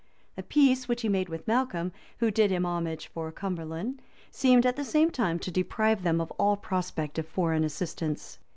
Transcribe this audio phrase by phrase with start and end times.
[0.35, 4.75] A peace which he made with Malcolm, who did him homage for Cumberland, seemed at
[4.75, 8.39] the same time to deprive them of all prospect of foreign assistance.